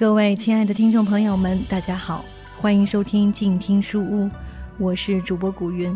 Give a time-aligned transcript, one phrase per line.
[0.00, 2.24] 各位亲爱的听众朋友们，大家好，
[2.56, 4.30] 欢迎收听静听书屋，
[4.78, 5.94] 我是主播古云。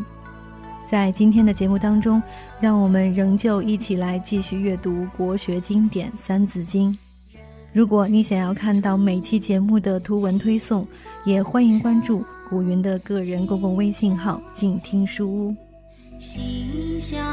[0.87, 2.23] 在今天的节目当中，
[2.61, 6.93] 让我们仍旧一起来继续阅读国学经典《三字经》。
[7.73, 10.87] 如果你想要看到每期节目的图文推送，
[11.25, 15.57] 也欢迎关注古云的个人公共微信号“静听书屋”。
[16.21, 17.25] 心相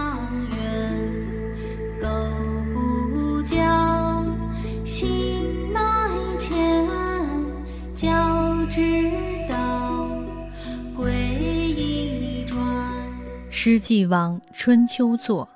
[13.63, 15.47] 诗既往，春秋作，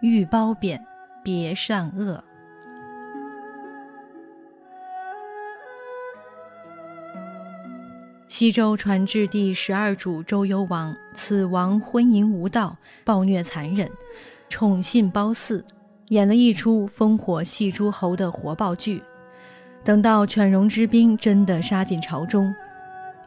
[0.00, 0.80] 欲褒贬，
[1.24, 2.22] 别善恶。
[8.28, 13.90] 西周传至第十二主周幽王，此王昏淫无道，暴虐残忍，
[14.48, 15.64] 宠信褒姒，
[16.10, 19.02] 演了一出烽火戏诸侯的火爆剧。
[19.82, 22.54] 等到犬戎之兵真的杀进朝中，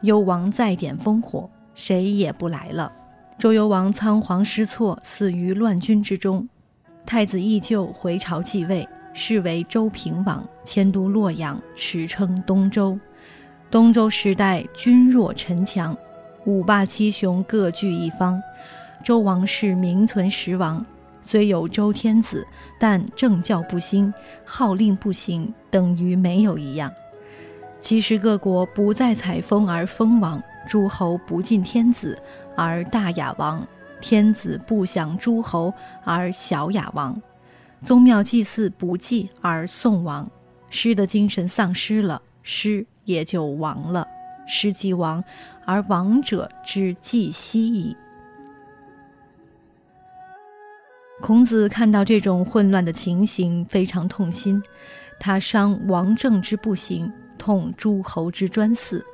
[0.00, 2.90] 幽王再点烽火，谁也不来了。
[3.38, 6.48] 周幽王仓皇失措，死于乱军之中。
[7.04, 12.98] 太子义就回朝继位，是为周平王，迁都洛阳，史称东周。
[13.70, 15.96] 东周时代，君弱臣强，
[16.44, 18.40] 五霸七雄各据一方。
[19.02, 20.84] 周王室名存实亡，
[21.22, 22.46] 虽有周天子，
[22.78, 24.12] 但政教不兴，
[24.44, 26.92] 号令不行，等于没有一样。
[27.80, 32.20] 其实各国不再采风而封王，诸侯不敬天子
[32.56, 33.66] 而大雅王，
[34.00, 35.72] 天子不享诸侯
[36.04, 37.20] 而小雅王，
[37.84, 40.30] 宗庙祭祀不祭而宋王，
[40.70, 42.86] 诗的精神丧失了，诗。
[43.04, 44.06] 也就亡了，
[44.46, 45.24] 诗即亡，
[45.64, 47.96] 而亡者之祭息矣。
[51.20, 54.62] 孔子看到这种混乱的情形，非常痛心，
[55.18, 59.04] 他伤王政之不行，痛诸侯之专祀。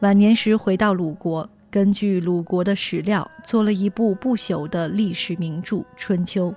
[0.00, 6.52] 晚年时回到鲁国，根据鲁国的史料，做了一部不朽的历史名著《春秋》，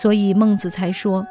[0.00, 1.26] 所以孟子才说：“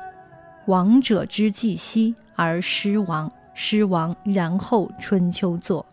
[0.67, 5.83] 王者之既息而失亡。”失亡，然后春秋作。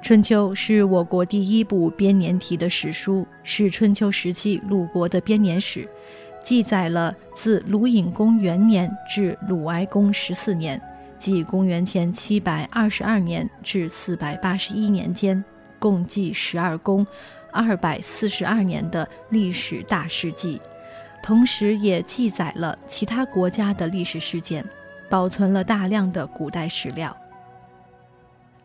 [0.00, 5.86] 春秋是我国第一部编年体的史书，是春秋时期鲁国的编年史，
[6.42, 10.80] 记载了自鲁隐公元年至鲁哀公十四年，
[11.22, 15.42] 即公元前七百二十二年至四百八十一年间，
[15.78, 17.06] 共计十二公
[17.52, 20.60] 二百四十二年的历史大事记。
[21.22, 24.68] 同时，也记载了其他国家的历史事件，
[25.08, 27.16] 保存了大量的古代史料。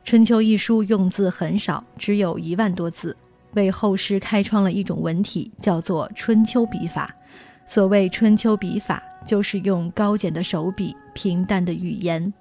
[0.10, 3.16] 《春秋》一书用字很少，只有一万多字，
[3.54, 7.14] 为后世开创了一种文体，叫做春秋笔法。
[7.68, 12.34] 所谓春秋笔法，就是用高简的手笔、平淡的语言，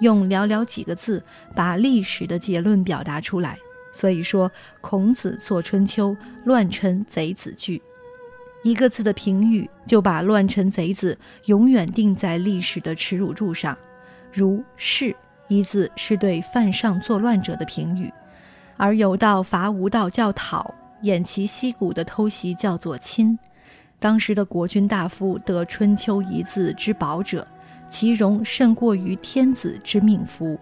[0.00, 1.22] 用寥寥几个字
[1.54, 3.58] 把历史的结论表达出来。
[3.92, 4.50] 所以说，
[4.80, 6.10] 孔子作《春秋》，
[6.44, 7.80] 乱臣贼子惧。
[8.64, 13.76] 一个字的评语，就把乱臣贼子永远定在历史的耻辱柱上。
[14.32, 15.14] 如“是”
[15.46, 18.10] 一字，是对犯上作乱者的评语；
[18.76, 23.38] 而有道伐无道叫讨，偃旗息鼓的偷袭叫做亲。
[24.00, 27.46] 当时的国君大夫得“春秋”一字之宝者，
[27.88, 30.58] 其荣甚过于天子之命夫；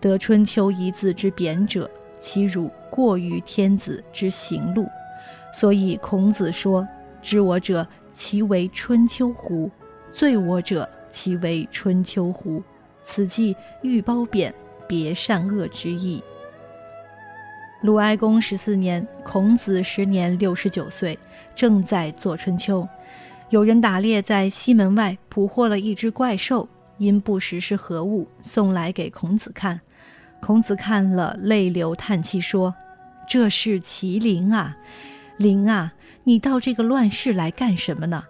[0.00, 4.86] 得“春秋”一字之贬者，其辱过于天子之行路。
[5.54, 6.86] 所以孔子说。
[7.22, 9.70] 知我者，其为春秋乎？
[10.10, 12.62] 罪我者，其为春秋乎？
[13.04, 14.54] 此即欲褒贬，
[14.88, 16.24] 别善恶之意。
[17.82, 21.18] 鲁哀公十四年，孔子时年六十九岁，
[21.54, 22.88] 正在做春秋。
[23.50, 26.68] 有人打猎在西门外捕获了一只怪兽，
[26.98, 29.80] 因不识是何物，送来给孔子看。
[30.40, 32.72] 孔子看了，泪流叹气说
[33.28, 34.76] ：“这是麒麟啊，
[35.36, 35.92] 麟啊！”
[36.22, 38.22] 你到这个乱世来干什么呢？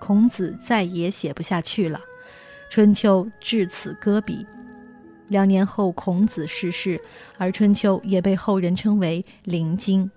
[0.00, 1.98] 孔子再也写不下去了，
[2.68, 4.44] 《春秋》至此搁笔。
[5.28, 7.00] 两年后，孔子逝世，
[7.38, 10.10] 而《春秋》也被后人称为“灵经”。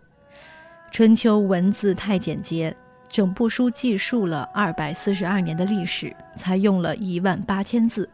[0.91, 2.75] 《春秋》文字太简洁，
[3.13, 8.09] 整部书记述了二百四十二年的历史，才用了一万八千字。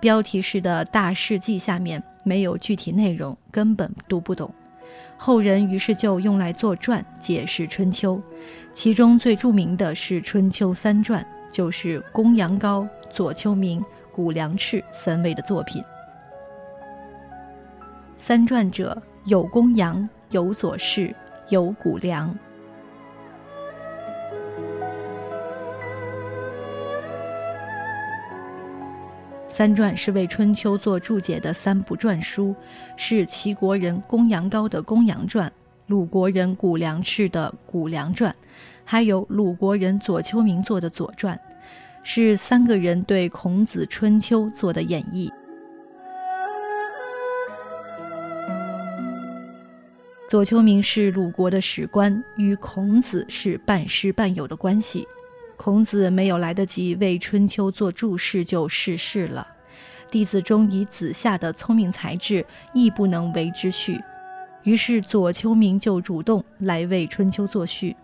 [0.00, 4.52] 标题式的大事记下面没有具体内容，根本读不懂。
[5.16, 8.16] 后人于是就用来作传解释《春秋》，
[8.72, 13.80] 其中最著名的是《春秋三传》，就是公羊高、左丘明、
[14.12, 15.80] 谷梁赤三位的作品。
[18.16, 21.14] 三传者有公羊，有左氏，
[21.50, 22.36] 有谷梁。
[29.56, 32.52] 三传是为春秋做注解的三部篆书，
[32.96, 35.48] 是齐国人公羊高的公羊传，
[35.86, 38.34] 鲁国人谷梁赤的谷梁传，
[38.84, 41.40] 还有鲁国人左丘明做的左传，
[42.02, 45.30] 是三个人对孔子春秋做的演绎。
[50.28, 55.06] 左丘明是鲁国的史官，与孔子是半师半友的关系。
[55.56, 59.46] 孔子没有来得及为《春秋》做注释就逝世了，
[60.10, 64.00] 弟子中以子夏的聪明才智，亦不能为之序，
[64.64, 67.96] 于是左丘明就主动来为《春秋》作序。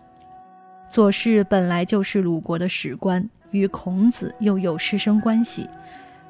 [0.89, 5.69] 左氏本来就是鲁国的史官，与孔子又有师生关系，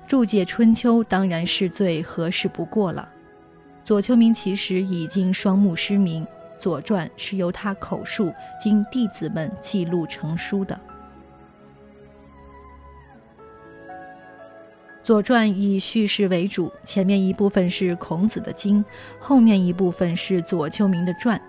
[0.07, 3.07] 注解《春秋》当然是最合适不过了。
[3.83, 6.23] 左丘明其实已经双目失明，
[6.59, 8.31] 《左传》是由他口述，
[8.61, 10.75] 经弟子们记录成书的。
[15.03, 18.85] 《左传》以叙事为主，前面一部分是孔子的经，
[19.19, 21.41] 后面一部分是左丘明的传。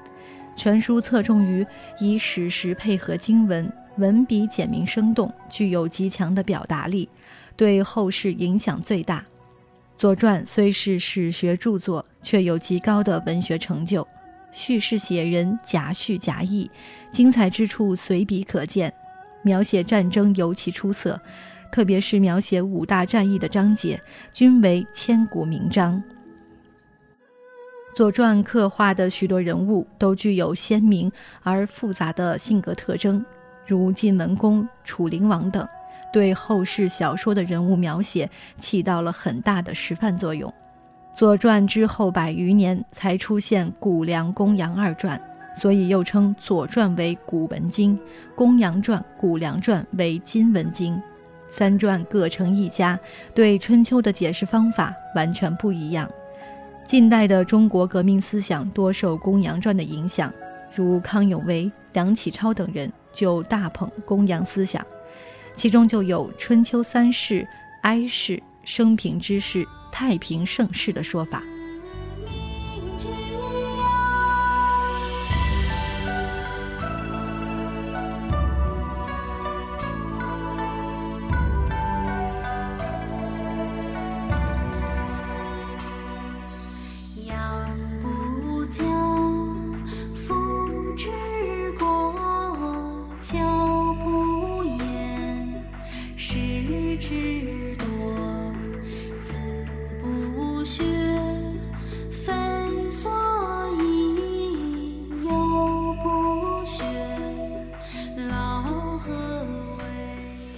[0.57, 1.67] 全书侧重于
[1.99, 7.07] 以史实配合经文，文笔简明生动，具有极强的表达力，
[7.55, 9.21] 对后世影响最大。
[9.99, 14.07] 《左传》虽是史学著作，却有极高的文学成就，
[14.51, 16.71] 叙事写人夹叙夹议，
[17.13, 18.93] 精彩之处随笔可见，
[19.43, 21.21] 描写战争尤其出色。
[21.73, 26.01] 特别是描写五大战役的章节，均为千古名章。
[27.97, 31.11] 《左传》刻画的许多人物都具有鲜明
[31.43, 33.25] 而复杂的性格特征，
[33.67, 35.67] 如晋文公、楚灵王等，
[36.13, 38.29] 对后世小说的人物描写
[38.59, 40.51] 起到了很大的示范作用。
[41.15, 45.21] 《左传》之后百余年才出现谷梁、公羊二传，
[45.55, 47.97] 所以又称《左传》为古文经，
[48.35, 51.01] 《公羊传》《谷梁传》为今文经。
[51.55, 52.99] 三传各成一家，
[53.35, 56.11] 对春秋的解释方法完全不一样。
[56.87, 60.33] 近代的中国革命思想多受公羊传的影响，
[60.75, 64.83] 如康有为、梁启超等人就大捧公羊思想，
[65.55, 67.47] 其中就有春秋三世、
[67.83, 69.63] 哀世、生平之世、
[69.93, 71.43] 太平盛世的说法。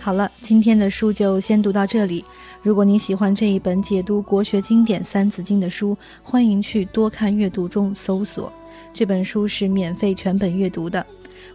[0.04, 2.22] 好了，今天的书就先读到这里。
[2.62, 8.52] 如果你喜欢这一本解读国学经典《三字经》的书，欢迎去多看阅读中搜索
[8.92, 11.06] 这本书是免费全本阅读的。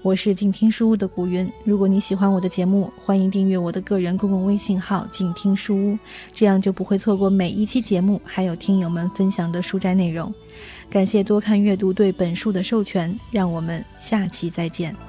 [0.01, 1.47] 我是静听书屋的古云。
[1.63, 5.99] 如果你喜欢我的节目，欢迎订阅我的个人公共微信号“静听书屋”，
[6.33, 10.33] 这样就不会错过每一期节目，还有听友们分享的书斋内容。
[10.89, 15.08] 感谢多看阅读对本书的授权，让我们下期再见。